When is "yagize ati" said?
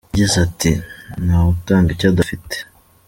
0.09-0.71